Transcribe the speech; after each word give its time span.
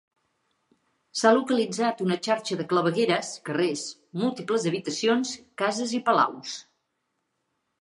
S'ha 1.19 1.33
localitzat 1.39 2.01
una 2.05 2.17
xarxa 2.27 2.57
de 2.61 2.65
clavegueres, 2.71 3.29
carrers, 3.51 3.83
múltiples 4.23 4.67
habitacions, 4.71 5.35
cases 5.65 5.95
i 5.99 6.01
palaus. 6.09 6.57